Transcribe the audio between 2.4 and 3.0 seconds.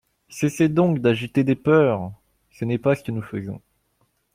Ce n’est pas